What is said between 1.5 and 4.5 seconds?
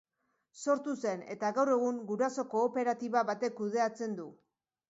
gaur egun guraso-kooperatiba batek kudeatzen du.